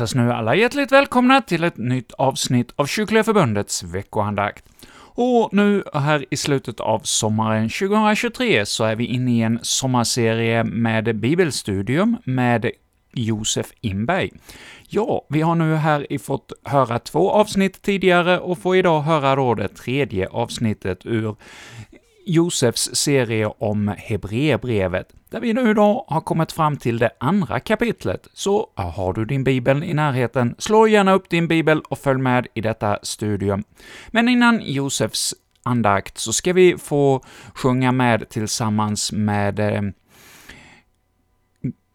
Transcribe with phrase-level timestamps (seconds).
[0.00, 4.64] hälsas nu alla hjärtligt välkomna till ett nytt avsnitt av Kyrkliga Förbundets veckoandakt.
[4.98, 10.64] Och nu här i slutet av sommaren 2023 så är vi inne i en sommarserie
[10.64, 12.70] med bibelstudium med
[13.12, 14.30] Josef Inberg.
[14.88, 19.54] Ja, vi har nu här fått höra två avsnitt tidigare och får idag höra då
[19.54, 21.36] det tredje avsnittet ur
[22.26, 28.28] Josefs serie om Hebreerbrevet, där vi nu då har kommit fram till det andra kapitlet.
[28.32, 32.46] Så har du din bibel i närheten, slå gärna upp din bibel och följ med
[32.54, 33.64] i detta studium.
[34.08, 39.82] Men innan Josefs andakt så ska vi få sjunga med tillsammans med eh,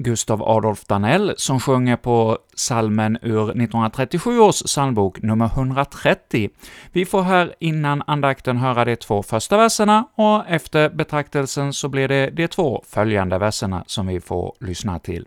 [0.03, 6.49] Gustav Adolf Danell som sjunger på salmen ur 1937 års psalmbok nummer 130.
[6.91, 12.07] Vi får här innan andakten höra de två första verserna, och efter betraktelsen så blir
[12.07, 15.25] det de två följande verserna som vi får lyssna till.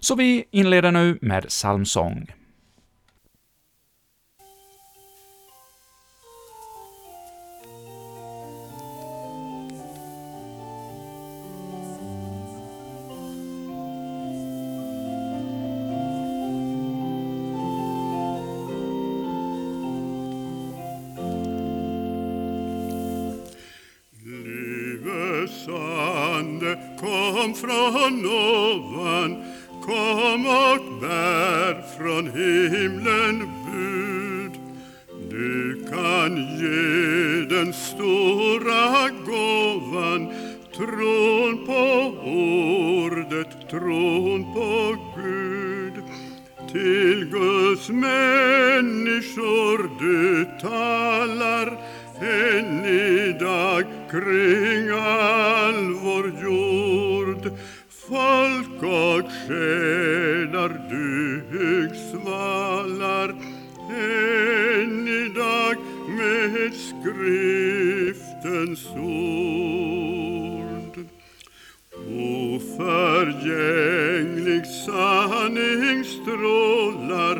[0.00, 2.26] Så vi inleder nu med psalmsång.
[27.54, 28.22] Kom från
[67.24, 70.96] skriftens ord.
[72.54, 77.36] Oförgänglig sanning strålar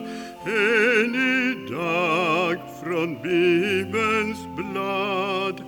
[0.46, 5.62] än idag från Bibelns blad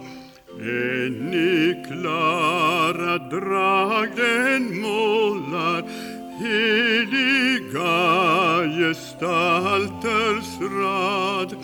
[0.60, 5.82] än i klara drag den målar
[6.40, 7.96] heliga
[8.78, 11.55] gestalters rad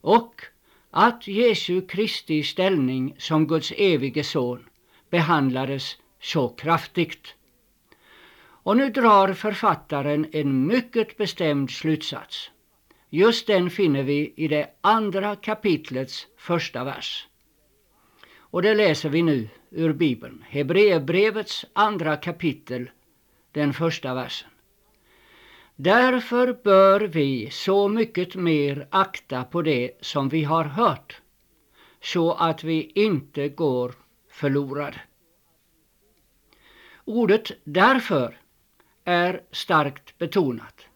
[0.00, 0.42] Och
[0.90, 4.64] att Jesu Kristi ställning som Guds evige son
[5.10, 7.34] behandlades så kraftigt.
[8.40, 12.50] Och nu drar författaren en mycket bestämd slutsats.
[13.10, 17.27] Just den finner vi i det andra kapitlets första vers.
[18.50, 22.90] Och det läser vi nu ur Bibeln, Hebreerbrevets andra kapitel,
[23.52, 24.48] den första versen.
[25.76, 31.20] Därför bör vi så mycket mer akta på det som vi har hört,
[32.02, 33.94] så att vi inte går
[34.30, 35.00] förlorade.
[37.04, 38.38] Ordet därför
[39.04, 40.86] är starkt betonat.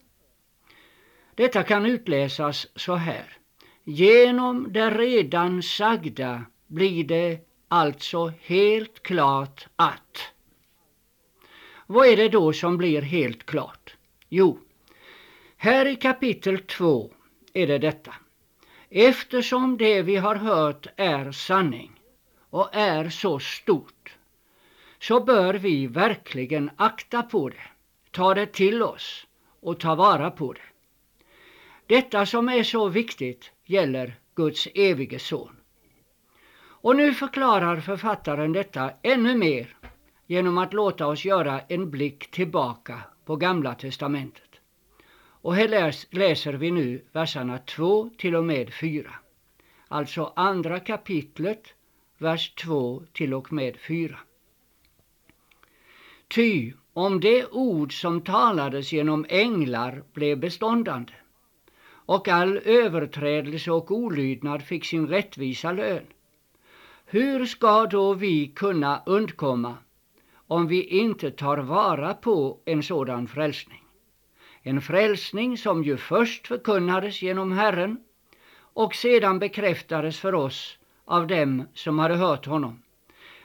[1.35, 3.37] Detta kan utläsas så här.
[3.85, 7.39] Genom det redan sagda blir det
[7.69, 10.19] alltså helt klart att.
[11.87, 13.97] Vad är det då som blir helt klart?
[14.29, 14.59] Jo,
[15.57, 17.11] Här i kapitel 2
[17.53, 18.15] är det detta.
[18.91, 21.93] Eftersom det vi har hört är sanning
[22.51, 24.17] och är så stort
[25.01, 27.67] så bör vi verkligen akta på det,
[28.11, 29.27] ta det till oss
[29.61, 30.61] och ta vara på det.
[31.87, 35.62] Detta som är så viktigt gäller Guds evige son.
[36.83, 39.77] Och nu förklarar författaren detta ännu mer
[40.27, 44.51] genom att låta oss göra en blick tillbaka på Gamla testamentet.
[45.43, 45.69] Och här
[46.15, 49.11] läser vi nu verserna 2 till och med 4.
[49.89, 51.75] Alltså andra kapitlet,
[52.19, 54.19] vers 2 till och med 4.
[56.29, 61.13] Ty om det ord som talades genom änglar blev beståndande
[61.87, 66.07] och all överträdelse och olydnad fick sin rättvisa lön.
[67.07, 69.75] Hur ska då vi kunna undkomma
[70.47, 73.83] om vi inte tar vara på en sådan frälsning?
[74.63, 77.97] En frälsning som ju först förkunnades genom Herren
[78.75, 82.83] och sedan bekräftades för oss av dem som hade hört honom.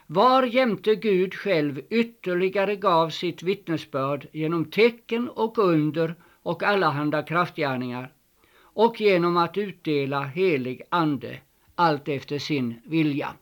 [0.08, 8.12] Var jämte Gud själv ytterligare gav sitt vittnesbörd genom tecken och under och allehanda kraftgärningar
[8.60, 11.40] och genom att utdela helig ande
[11.76, 13.34] allt efter sin vilja.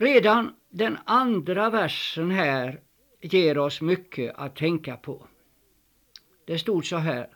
[0.00, 2.80] Redan den andra versen här
[3.20, 5.26] ger oss mycket att tänka på.
[6.44, 7.28] Det stod så här.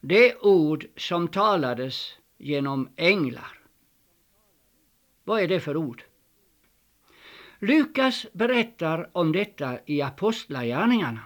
[0.00, 3.60] Det ord som talades genom änglar.
[5.24, 6.02] Vad är det för ord?
[7.58, 11.20] Lukas berättar om detta i Apostlagärningarna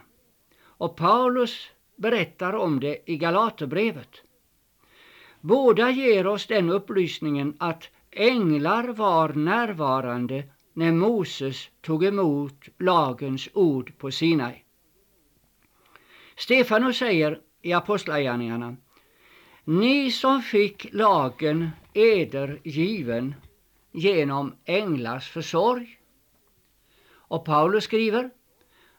[0.63, 4.23] och Paulus berättar om det i Galaterbrevet.
[5.41, 13.99] Båda ger oss den upplysningen att änglar var närvarande när Moses tog emot lagens ord
[13.99, 14.55] på Sinai.
[16.37, 18.77] Stefanus säger i Apostlagärningarna
[19.65, 23.35] Ni som fick lagen eder given
[23.93, 25.99] genom änglars försorg.
[27.13, 28.31] Och Paulus skriver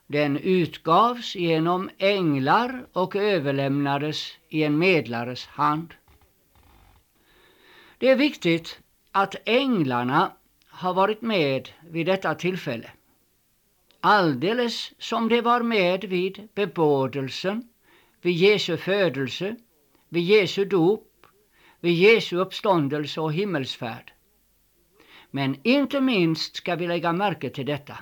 [0.07, 5.93] den utgavs genom änglar och överlämnades i en medlares hand.
[7.97, 8.82] Det är viktigt
[9.15, 10.31] att änglarna
[10.67, 12.89] har varit med vid detta tillfälle.
[13.99, 17.69] Alldeles som de var med vid bebådelsen,
[18.21, 19.55] vid Jesu födelse,
[20.09, 21.25] vid Jesu dop,
[21.79, 24.13] vid Jesu uppståndelse och himmelsfärd.
[25.31, 27.97] Men inte minst ska vi lägga märke till detta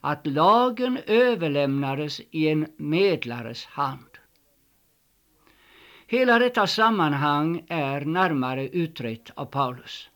[0.00, 4.18] att lagen överlämnades i en medlares hand.
[6.06, 10.08] Hela detta sammanhang är närmare utrett av Paulus.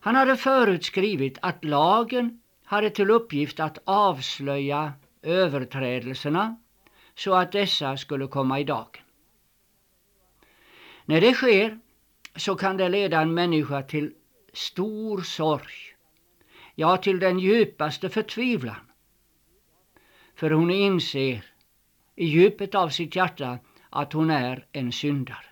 [0.00, 4.92] Han hade förut skrivit att lagen hade till uppgift att avslöja
[5.22, 6.56] överträdelserna
[7.14, 9.02] så att dessa skulle komma i dagen.
[11.04, 11.80] När det sker
[12.36, 14.14] så kan det leda en människa till
[14.52, 15.90] stor sorg
[16.80, 18.90] ja till den djupaste förtvivlan.
[20.34, 21.44] För hon inser
[22.16, 23.58] i djupet av sitt hjärta
[23.90, 25.46] att hon är en syndare.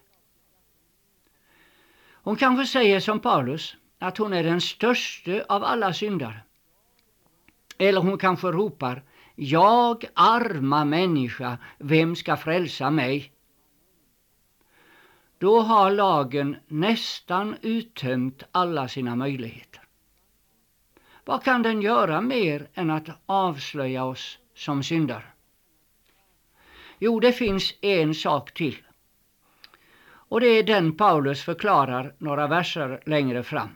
[2.11, 6.41] Hon kanske säger som Paulus att hon är den störste av alla syndare.
[7.79, 9.03] Eller hon kanske ropar
[9.35, 13.33] Jag arma människa, vem ska frälsa mig?
[15.39, 19.83] Då har lagen nästan uttömt alla sina möjligheter.
[21.25, 25.25] Vad kan den göra mer än att avslöja oss som syndare?
[26.99, 28.77] Jo, det finns en sak till.
[30.29, 33.69] Och det är den Paulus förklarar några verser längre fram.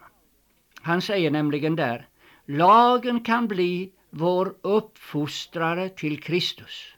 [0.82, 2.08] Han säger nämligen där,
[2.46, 6.94] lagen kan bli vår uppfostrare till Kristus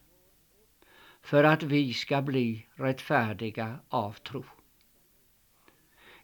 [1.23, 4.45] för att vi ska bli rättfärdiga av tro.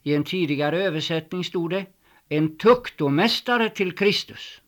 [0.03, 1.87] I en tidigare översättning stod det
[2.29, 4.61] en tuktomästare till Kristus.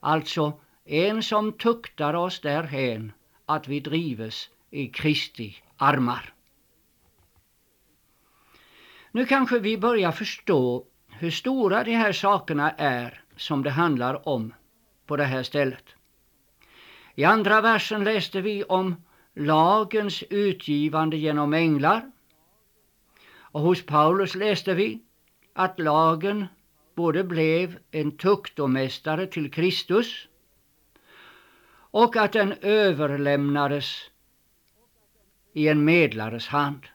[0.00, 3.12] Alltså en som tuktar oss därhän
[3.46, 6.34] att vi drives i Kristi armar.
[9.12, 10.86] Nu kanske vi börjar förstå
[11.20, 14.54] hur stora de här sakerna är som det handlar om
[15.06, 15.84] på det här stället.
[17.14, 18.96] I andra versen läste vi om
[19.34, 22.10] lagens utgivande genom änglar.
[23.30, 25.02] Och hos Paulus läste vi
[25.52, 26.46] att lagen
[26.94, 30.28] både blev en tuktomästare till Kristus
[31.90, 34.10] och att den överlämnades
[35.52, 36.86] i en medlares hand.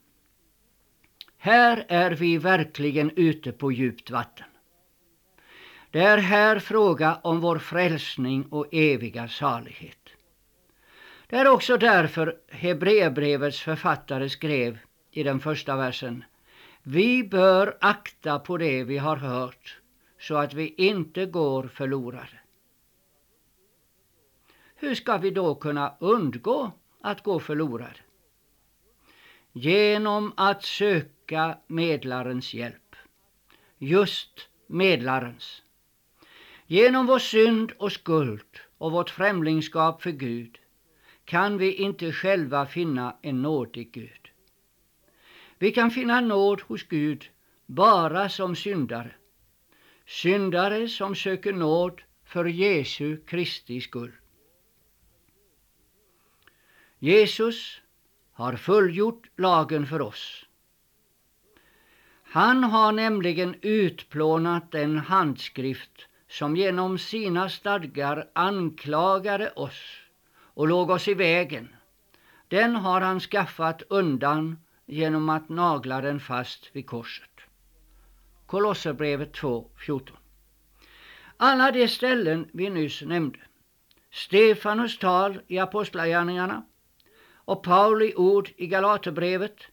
[1.43, 4.47] Här är vi verkligen ute på djupt vatten.
[5.91, 10.09] Det är här fråga om vår frälsning och eviga salighet.
[11.27, 14.79] Det är också därför Hebreerbrevets författare skrev
[15.11, 16.23] i den första versen
[16.83, 19.79] Vi bör akta på det vi har hört
[20.19, 22.39] så att vi inte går förlorade.
[24.75, 26.71] Hur ska vi då kunna undgå
[27.01, 27.99] att gå förlorade?
[29.53, 31.12] Genom att söka
[31.67, 32.95] medlarens hjälp.
[33.77, 35.61] Just medlarens.
[36.67, 40.59] Genom vår synd och skuld och vårt främlingskap för Gud
[41.25, 44.29] kan vi inte själva finna en nådig Gud.
[45.57, 47.29] Vi kan finna nåd hos Gud
[47.65, 49.11] bara som syndare.
[50.05, 54.11] Syndare som söker nåd för Jesu Kristi skull.
[56.99, 57.81] Jesus
[58.31, 60.45] har fullgjort lagen för oss.
[62.33, 69.97] Han har nämligen utplånat den handskrift som genom sina stadgar anklagade oss
[70.33, 71.75] och låg oss i vägen.
[72.47, 77.39] Den har han skaffat undan genom att nagla den fast vid korset.
[78.45, 80.09] Kolosserbrevet 2.14
[81.37, 83.39] Alla de ställen vi nyss nämnde,
[84.11, 86.63] Stefanus tal i Apostlagärningarna
[87.35, 89.72] och Pauli ord i Galaterbrevet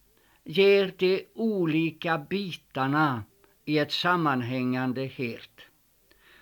[0.51, 3.25] ger de olika bitarna
[3.65, 5.61] i ett sammanhängande helt.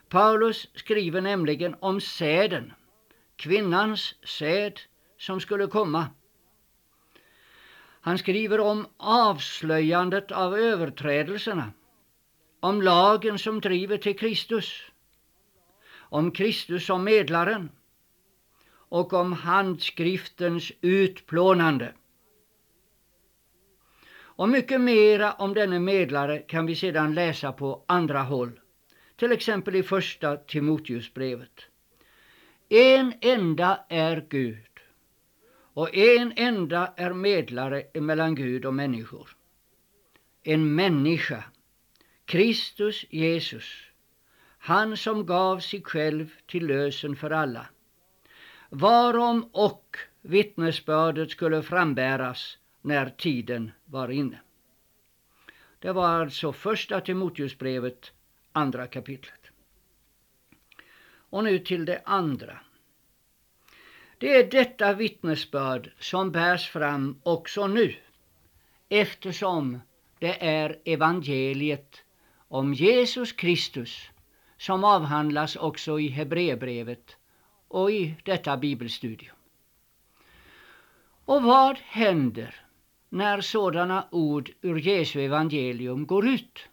[0.08, 2.72] Paulus skriver nämligen om säden,
[3.36, 4.80] kvinnans säd
[5.18, 6.06] som skulle komma.
[8.00, 11.72] Han skriver om avslöjandet av överträdelserna,
[12.60, 14.82] om lagen som driver till Kristus,
[15.90, 17.70] om Kristus som medlaren
[18.70, 21.92] och om handskriftens utplånande.
[24.38, 28.60] Och mycket mera om denne medlare kan vi sedan läsa på andra håll,
[29.16, 31.60] till exempel i första Timoteusbrevet.
[32.68, 34.80] En enda är Gud
[35.74, 39.36] och en enda är medlare mellan Gud och människor.
[40.42, 41.44] En människa,
[42.24, 43.84] Kristus Jesus,
[44.58, 47.66] han som gav sig själv till lösen för alla
[48.70, 54.40] varom och vittnesbördet skulle frambäras när tiden var inne.
[55.78, 58.12] Det var alltså första Timoteusbrevet,
[58.52, 59.50] andra kapitlet.
[61.30, 62.58] Och nu till det andra.
[64.18, 67.96] Det är detta vittnesbörd som bärs fram också nu,
[68.88, 69.80] eftersom
[70.18, 72.02] det är evangeliet
[72.48, 74.10] om Jesus Kristus
[74.56, 77.16] som avhandlas också i Hebreerbrevet
[77.68, 79.36] och i detta bibelstudium.
[81.24, 82.67] Och vad händer
[83.08, 86.68] när sådana ord ur Jesu evangelium går ut?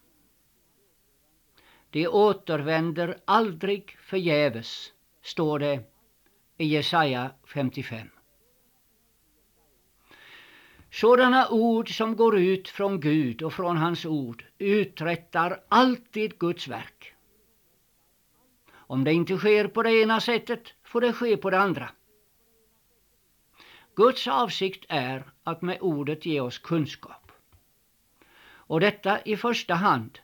[1.89, 5.80] De återvänder aldrig förgäves, står det
[6.58, 8.10] i Jesaja 55.
[10.92, 17.13] Sådana ord som går ut från Gud och från hans ord uträttar alltid Guds verk.
[18.72, 21.89] Om det inte sker på det ena sättet får det ske på det andra.
[23.95, 27.31] Guds avsikt är att med ordet ge oss kunskap.
[28.67, 30.19] Och detta i första hand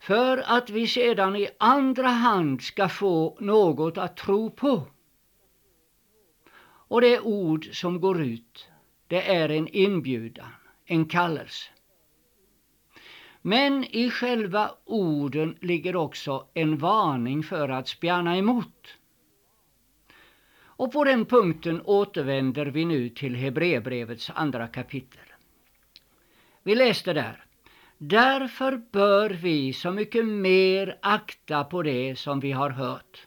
[0.00, 4.82] för att vi sedan i andra hand ska få något att tro på.
[6.90, 8.68] Och det ord som går ut,
[9.06, 10.50] det är en inbjudan,
[10.84, 11.70] en kallelse.
[13.42, 18.98] Men i själva orden ligger också en varning för att spjärna emot.
[20.78, 25.26] Och på den punkten återvänder vi nu till Hebreerbrevets andra kapitel.
[26.62, 27.44] Vi läste där.
[27.98, 33.26] Därför bör vi så mycket mer akta på det som vi har hört.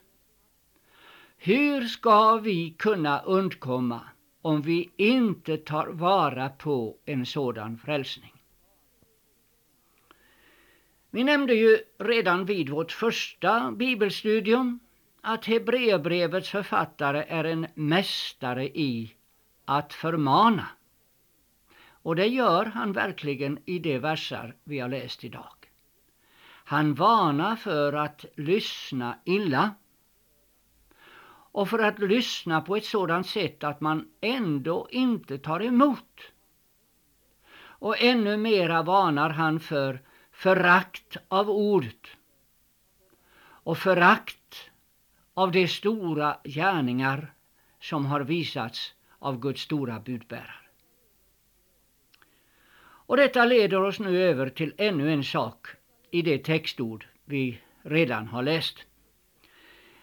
[1.36, 4.00] Hur ska vi kunna undkomma
[4.42, 8.34] om vi inte tar vara på en sådan frälsning?
[11.10, 14.80] Vi nämnde ju redan vid vårt första bibelstudium
[15.24, 19.14] att Hebreerbrevets författare är en mästare i
[19.64, 20.68] att förmana.
[21.88, 25.54] Och det gör han verkligen i de versar vi har läst idag.
[26.64, 29.74] Han varnar för att lyssna illa
[31.52, 36.20] och för att lyssna på ett sådant sätt att man ändå inte tar emot.
[37.54, 40.00] Och ännu mera varnar han för
[40.32, 42.06] förakt av ordet
[43.40, 44.71] och förakt
[45.34, 47.34] av de stora gärningar
[47.80, 50.54] som har visats av Guds stora budbärare.
[53.06, 55.66] Och detta leder oss nu över till ännu en sak
[56.10, 58.78] i det textord vi redan har läst.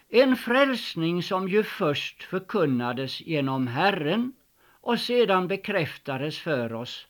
[0.10, 4.34] En frälsning som ju först förkunnades genom Herren
[4.82, 7.08] och sedan bekräftades för oss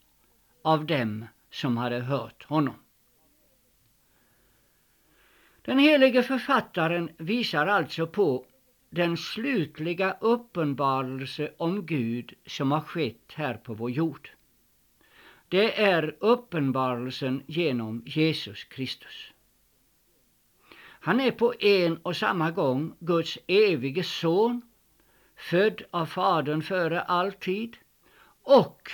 [0.62, 2.76] av dem som hade hört honom.
[5.70, 8.46] Den helige författaren visar alltså på
[8.90, 14.30] den slutliga uppenbarelse om Gud som har skett här på vår jord.
[15.48, 19.32] Det är uppenbarelsen genom Jesus Kristus.
[20.80, 24.62] Han är på en och samma gång Guds evige son,
[25.36, 27.78] född av Fadern före all tid,
[28.44, 28.92] och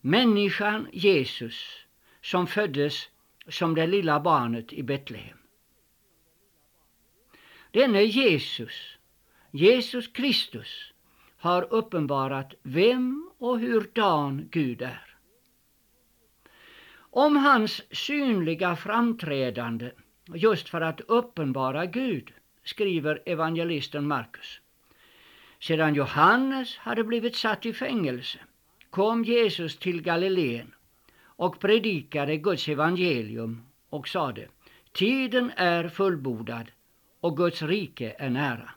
[0.00, 1.86] människan Jesus
[2.22, 3.08] som föddes
[3.48, 5.38] som det lilla barnet i Betlehem.
[7.74, 8.98] Denne Jesus,
[9.50, 10.92] Jesus Kristus,
[11.36, 15.16] har uppenbarat vem och hurdan Gud är.
[16.96, 19.90] Om hans synliga framträdande
[20.34, 22.32] just för att uppenbara Gud,
[22.64, 24.60] skriver evangelisten Markus.
[25.60, 28.38] Sedan Johannes hade blivit satt i fängelse
[28.90, 30.74] kom Jesus till Galileen
[31.24, 34.48] och predikade Guds evangelium och sade
[34.92, 36.70] Tiden är fullbordad
[37.24, 38.70] och Guds rike är nära.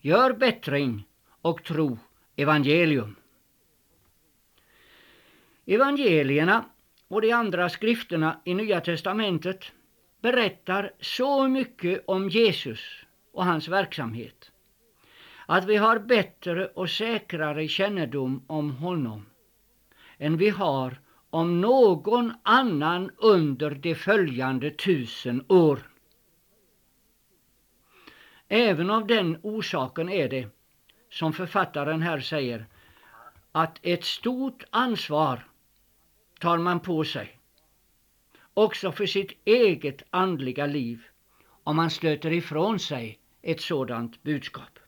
[0.00, 1.06] Gör bättring
[1.42, 1.98] och tro
[2.36, 3.16] evangelium.
[5.66, 6.64] Evangelierna
[7.08, 9.72] och de andra skrifterna i Nya testamentet
[10.20, 14.50] berättar så mycket om Jesus och hans verksamhet
[15.46, 19.26] att vi har bättre och säkrare kännedom om honom
[20.18, 25.91] än vi har om någon annan under de följande tusen år.
[28.54, 30.48] Även av den orsaken är det,
[31.10, 32.66] som författaren här säger,
[33.52, 35.46] att ett stort ansvar
[36.40, 37.38] tar man på sig
[38.54, 41.02] också för sitt eget andliga liv
[41.62, 44.78] om man stöter ifrån sig ett sådant budskap.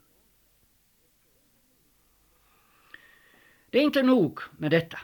[3.69, 4.99] Det är inte nog med detta.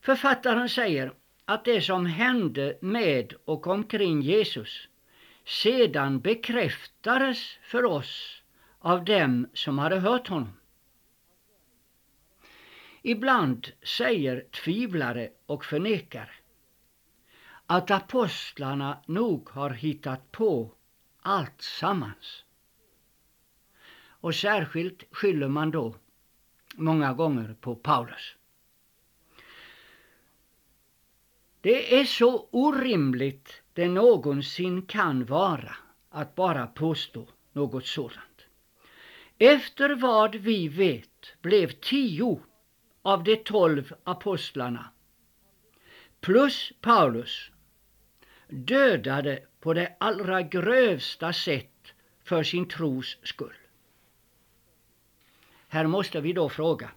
[0.00, 1.12] Författaren säger
[1.44, 4.88] att det som hände med och omkring Jesus
[5.44, 8.42] sedan bekräftades för oss
[8.78, 10.52] av dem som hade hört honom.
[13.02, 16.30] Ibland säger tvivlare och förnekare
[17.66, 20.74] att apostlarna nog har hittat på
[21.22, 22.44] allt sammans.
[23.94, 25.94] Och särskilt skyller man då
[26.74, 28.36] många gånger på Paulus.
[31.60, 35.76] Det är så orimligt det någonsin kan vara
[36.10, 38.46] att bara påstå något sådant.
[39.38, 42.40] Efter vad vi vet blev tio
[43.02, 44.90] av de tolv apostlarna
[46.20, 47.50] plus Paulus
[48.48, 51.92] dödade på det allra grövsta sätt
[52.24, 53.56] för sin tros skull.
[55.68, 56.90] Här måste vi då fråga,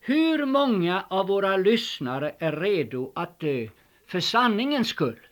[0.00, 3.68] hur många av våra lyssnare är redo att dö
[4.06, 5.27] för sanningens skull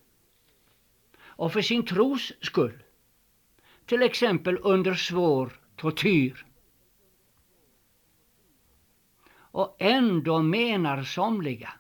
[1.36, 2.82] och för sin tros skull,
[3.86, 6.46] till exempel under svår tortyr?
[9.32, 11.72] Och ändå menar somliga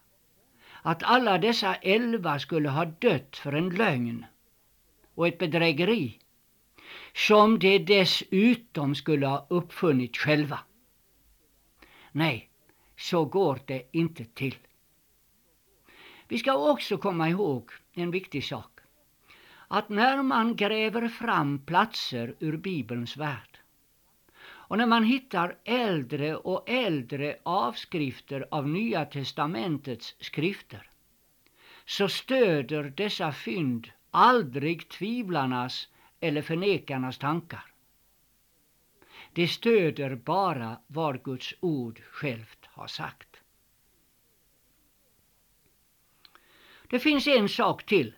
[0.82, 4.26] att alla dessa elva skulle ha dött för en lögn
[5.14, 6.18] och ett bedrägeri
[7.14, 10.58] som de dessutom skulle ha uppfunnit själva.
[12.12, 12.50] Nej,
[12.96, 14.56] så går det inte till.
[16.28, 18.75] Vi ska också komma ihåg en viktig sak.
[19.68, 23.58] Att när man gräver fram platser ur Bibelns värld
[24.68, 30.90] och när man hittar äldre och äldre avskrifter av Nya testamentets skrifter
[31.84, 35.88] så stöder dessa fynd aldrig tvivlarnas
[36.20, 37.64] eller förnekarnas tankar.
[39.32, 43.36] Det stöder bara vad Guds ord självt har sagt.
[46.88, 48.14] Det finns en sak till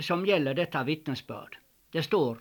[0.00, 1.58] som gäller detta vittnesbörd.
[1.90, 2.38] Det står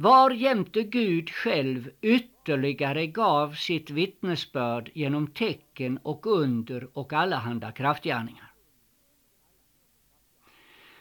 [0.00, 8.52] var jämte Gud själv ytterligare gav sitt vittnesbörd genom tecken och under och allehanda kraftgärningar.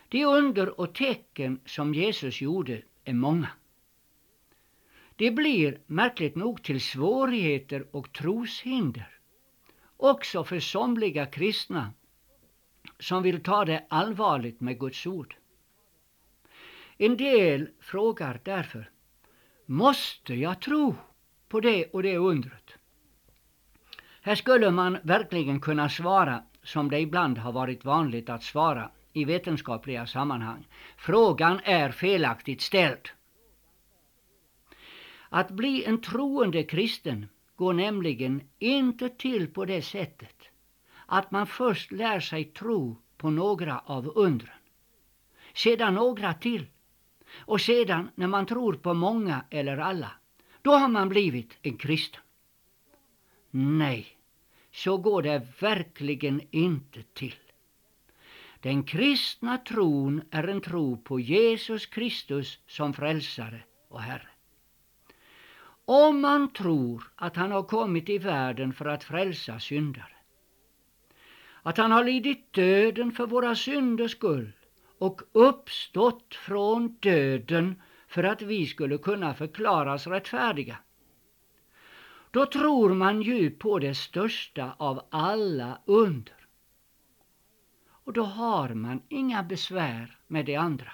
[0.10, 3.50] De under och tecken som Jesus gjorde är många.
[5.16, 9.20] Det blir märkligt nog till svårigheter och troshinder,
[9.98, 11.94] också för somliga kristna
[13.00, 15.36] som vill ta det allvarligt med Guds ord.
[16.98, 18.90] En del frågar därför,
[19.66, 20.96] måste jag tro
[21.50, 22.74] på det och det undret?
[24.22, 29.26] Här skulle man verkligen kunna svara som det ibland har varit vanligt att svara i
[29.26, 30.68] vetenskapliga sammanhang.
[30.98, 33.10] Frågan är felaktigt ställd.
[35.30, 40.37] Att bli en troende kristen går nämligen inte till på det sättet
[41.08, 44.60] att man först lär sig tro på några av undren,
[45.54, 46.66] sedan några till
[47.36, 50.12] och sedan när man tror på många eller alla,
[50.62, 52.22] då har man blivit en kristen.
[53.52, 54.18] Nej,
[54.72, 57.36] så går det verkligen inte till.
[58.60, 64.28] Den kristna tron är en tro på Jesus Kristus som frälsare och Herre.
[65.86, 70.17] Om man tror att han har kommit i världen för att frälsa syndare,
[71.68, 74.52] att han har lidit döden för våra synders skull
[74.98, 80.78] och uppstått från döden för att vi skulle kunna förklaras rättfärdiga,
[82.32, 86.48] då tror man ju på det största av alla under.
[87.90, 90.92] Och då har man inga besvär med det andra.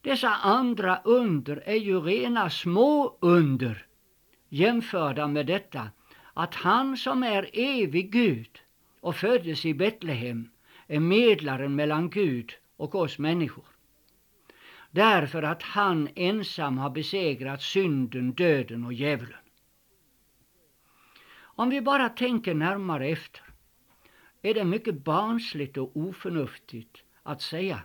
[0.00, 3.86] Dessa andra under är ju rena små under
[4.48, 5.90] jämförda med detta
[6.38, 8.58] att han som är evig Gud
[9.00, 10.50] och föddes i Betlehem
[10.86, 13.64] är medlaren mellan Gud och oss människor.
[14.90, 19.38] Därför att han ensam har besegrat synden, döden och djävulen.
[21.38, 23.42] Om vi bara tänker närmare efter
[24.42, 27.80] är det mycket barnsligt och oförnuftigt att säga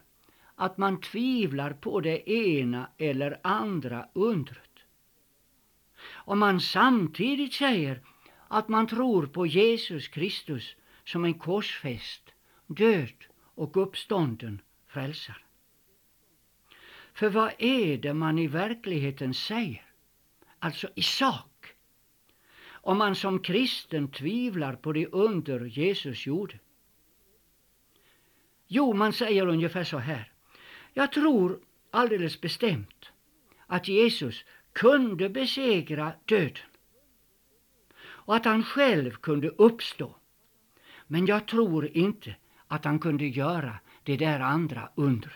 [0.55, 4.71] att man tvivlar på det ena eller andra undret.
[6.11, 8.01] Om man samtidigt säger
[8.53, 12.33] att man tror på Jesus Kristus som en korsfäst,
[12.67, 15.41] död och uppstånden frälsare.
[17.13, 19.85] För vad är det man i verkligheten säger,
[20.59, 21.73] alltså i sak,
[22.71, 26.59] om man som kristen tvivlar på det under Jesus gjorde?
[28.67, 30.31] Jo, man säger ungefär så här.
[30.93, 31.59] Jag tror
[31.91, 33.11] alldeles bestämt
[33.67, 36.70] att Jesus kunde besegra döden
[38.25, 40.15] och att han själv kunde uppstå.
[41.07, 42.35] Men jag tror inte
[42.67, 45.33] att han kunde göra det där andra undren.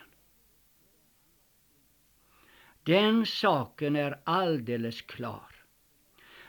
[2.84, 5.56] Den saken är alldeles klar.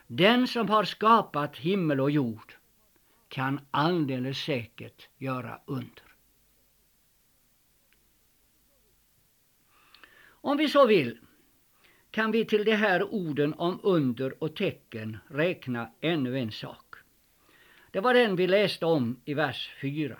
[0.07, 2.55] Den som har skapat himmel och jord
[3.29, 6.03] kan alldeles säkert göra under.
[10.27, 11.19] Om vi så vill
[12.17, 16.95] kan vi till de här orden om under och tecken räkna ännu en sak.
[17.91, 20.17] Det var den vi läste om i vers 4.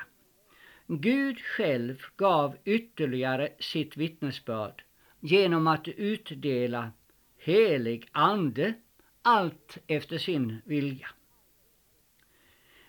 [0.87, 4.83] Gud själv gav ytterligare sitt vittnesbörd
[5.21, 6.91] genom att utdela
[7.39, 8.75] helig ande
[9.23, 11.09] allt efter sin vilja.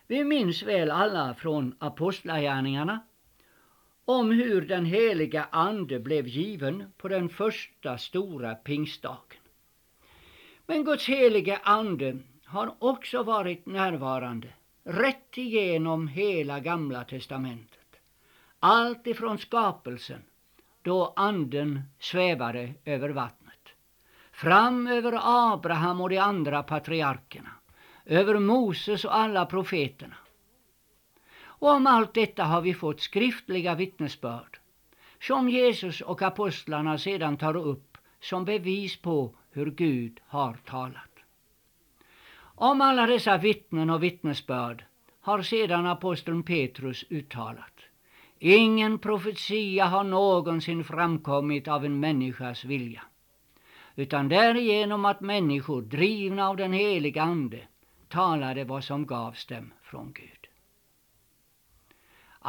[0.07, 3.06] Vi minns väl alla från apostlagärningarna
[4.09, 9.41] om hur den heliga ande blev given på den första stora pingstdagen.
[10.65, 14.47] Men Guds heliga ande har också varit närvarande
[14.83, 17.99] rätt igenom hela gamla testamentet.
[18.59, 20.21] Allt ifrån skapelsen,
[20.81, 23.69] då anden svävade över vattnet,
[24.31, 25.19] fram över
[25.53, 27.51] Abraham och de andra patriarkerna,
[28.05, 30.15] över Moses och alla profeterna,
[31.59, 34.59] och om allt detta har vi fått skriftliga vittnesbörd
[35.21, 41.03] som Jesus och apostlarna sedan tar upp som bevis på hur Gud har talat.
[42.39, 44.83] Om alla dessa vittnen och vittnesbörd
[45.21, 47.81] har sedan aposteln Petrus uttalat.
[48.39, 53.01] Ingen profetia har någonsin framkommit av en människas vilja,
[53.95, 57.59] utan därigenom att människor drivna av den heliga Ande
[58.07, 60.36] talade vad som gavs dem från Gud.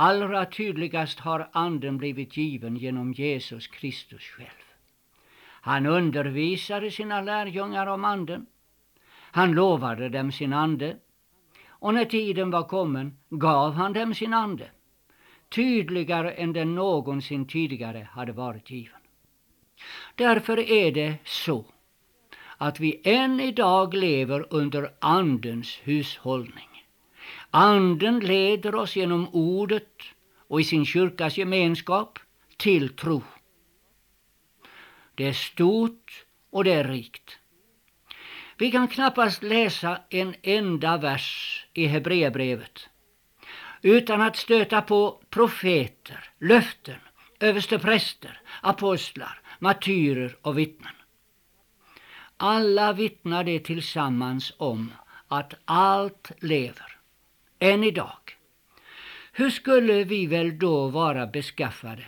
[0.00, 4.66] Allra tydligast har anden blivit given genom Jesus Kristus själv.
[5.40, 8.46] Han undervisade sina lärjungar om anden.
[9.10, 10.96] Han lovade dem sin ande.
[11.68, 14.70] Och när tiden var kommen gav han dem sin ande.
[15.48, 19.00] Tydligare än den någonsin tidigare hade varit given.
[20.14, 21.64] Därför är det så
[22.58, 26.67] att vi än idag lever under andens hushållning.
[27.50, 30.02] Anden leder oss genom ordet
[30.48, 32.18] och i sin kyrkas gemenskap
[32.56, 33.22] till tro.
[35.14, 37.38] Det är stort och det är rikt.
[38.56, 42.88] Vi kan knappast läsa en enda vers i Hebreerbrevet
[43.82, 47.00] utan att stöta på profeter, löften,
[47.40, 50.94] överstepräster, apostlar, martyrer och vittnen.
[52.36, 54.92] Alla vittnar det tillsammans om
[55.28, 56.97] att allt lever
[57.58, 58.36] än idag.
[59.32, 62.04] Hur skulle vi väl då vara beskaffade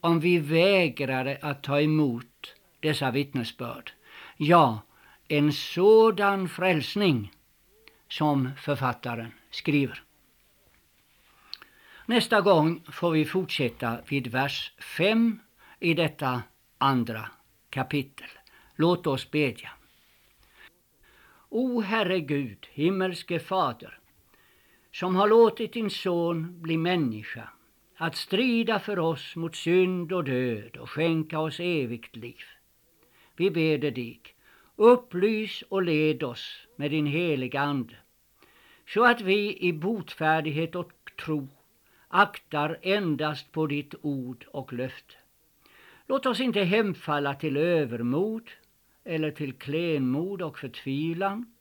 [0.00, 3.92] om vi vägrade att ta emot dessa vittnesbörd
[4.36, 4.82] Ja,
[5.28, 7.32] en sådan frälsning
[8.08, 10.02] som författaren skriver.
[12.06, 15.40] Nästa gång får vi fortsätta vid vers 5
[15.80, 16.42] i detta
[16.78, 17.28] andra
[17.70, 18.28] kapitel.
[18.76, 19.70] Låt oss bedja.
[21.48, 23.98] O Herre Gud, himmelske Fader,
[24.94, 27.48] som har låtit din son bli människa,
[27.96, 32.44] att strida för oss mot synd och död och skänka oss evigt liv.
[33.36, 34.20] Vi beder dig,
[34.76, 37.96] upplys och led oss med din heliga Ande,
[38.88, 40.92] så att vi i botfärdighet och
[41.24, 41.48] tro
[42.08, 45.14] aktar endast på ditt ord och löfte.
[46.06, 48.50] Låt oss inte hemfalla till övermod
[49.04, 51.54] eller till klenmod och förtvivlan,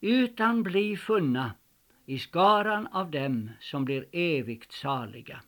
[0.00, 1.54] utan bli funna
[2.06, 5.40] i skaran av dem som blir evigt saliga.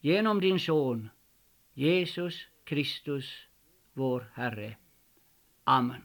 [0.00, 1.10] Genom din son
[1.74, 3.46] Jesus Kristus,
[3.92, 4.76] vår Herre.
[5.64, 6.02] Amen.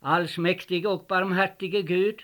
[0.00, 2.22] Allsmäktige och barmhärtige Gud,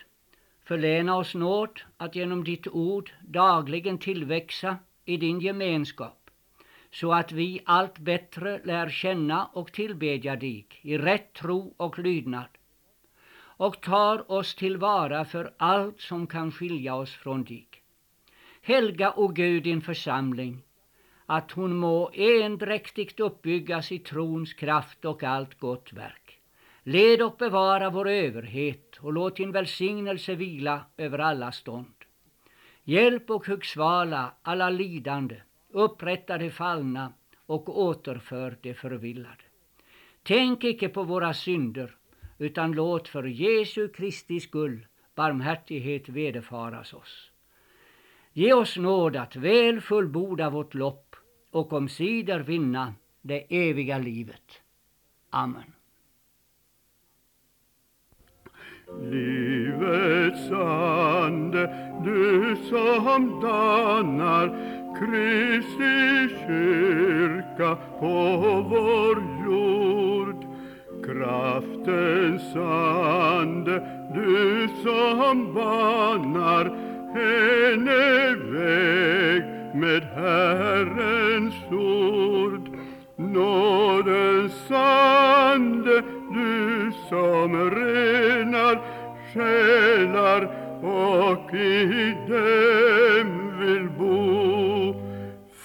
[0.64, 6.30] förläna oss nåd att genom ditt ord dagligen tillväxa i din gemenskap,
[6.90, 12.57] så att vi allt bättre lär känna och tillbedja dig i rätt tro och lydnad
[13.58, 17.68] och tar oss tillvara för allt som kan skilja oss från dig.
[18.62, 20.62] Helga, o Gud, din församling,
[21.26, 26.40] att hon må endräktigt uppbyggas i trons kraft och allt gott verk.
[26.82, 31.94] Led och bevara vår överhet och låt din välsignelse vila över alla stånd.
[32.84, 35.36] Hjälp och hugsvala alla lidande,
[35.68, 37.12] upprätta de fallna
[37.46, 39.44] och återför de förvillade.
[40.22, 41.97] Tänk icke på våra synder,
[42.38, 47.30] utan låt för Jesu Kristi skull barmhärtighet vederfaras oss.
[48.32, 51.16] Ge oss nåd att väl fullborda vårt lopp
[51.50, 54.60] och omsider vinna det eviga livet.
[55.30, 55.72] Amen.
[59.02, 61.62] Livets ande,
[62.04, 64.48] du som danar
[64.98, 68.16] Kristi kyrka på
[68.70, 69.87] vår jord.
[71.08, 73.80] Kraftens ande,
[74.14, 76.64] du som banar
[77.14, 79.42] henne väg
[79.74, 82.68] med Herrens ord.
[83.16, 88.80] Nådens ande, du som renar
[89.32, 90.48] själar
[90.82, 94.94] och i dem vill bo.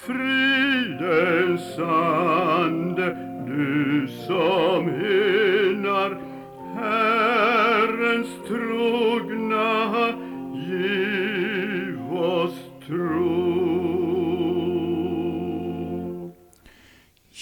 [0.06, 5.03] Fridens ande, du som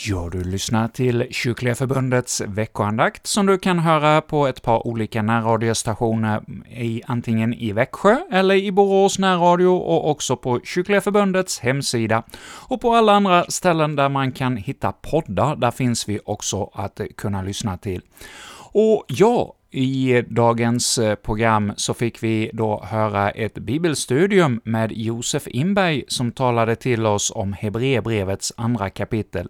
[0.05, 5.23] Ja, du lyssnar till Kyrkliga Förbundets veckoandakt som du kan höra på ett par olika
[5.23, 12.23] närradiostationer, i, antingen i Växjö eller i Borås närradio och också på Kyrkliga Förbundets hemsida.
[12.69, 17.01] Och på alla andra ställen där man kan hitta poddar, där finns vi också att
[17.17, 18.01] kunna lyssna till.
[18.73, 25.47] Och ja, i dagens eh, program så fick vi då höra ett bibelstudium med Josef
[25.47, 29.49] Inberg som talade till oss om Hebreerbrevets andra kapitel.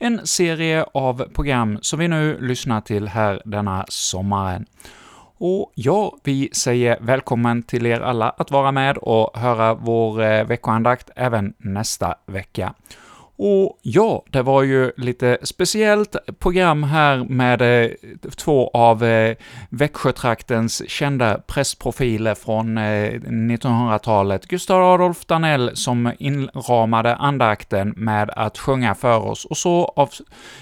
[0.00, 4.66] En serie av program som vi nu lyssnar till här denna sommaren.
[5.38, 10.44] Och ja, vi säger välkommen till er alla att vara med och höra vår eh,
[10.44, 12.74] veckoandakt även nästa vecka.
[13.36, 17.90] Och ja, det var ju lite speciellt program här med eh,
[18.36, 19.36] två av eh,
[19.68, 24.46] Växjötraktens kända pressprofiler från eh, 1900-talet.
[24.46, 30.10] Gustav Adolf Danell som inramade andakten med att sjunga för oss, och så av,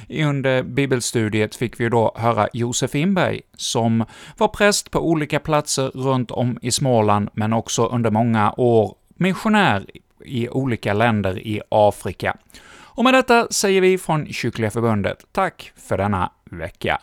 [0.08, 4.04] under bibelstudiet fick vi då höra Josef Inberg, som
[4.38, 9.86] var präst på olika platser runt om i Småland, men också under många år missionär
[10.24, 12.36] i olika länder i Afrika.
[12.94, 17.00] Och med detta säger vi från Kyrkliga Förbundet tack för denna vecka.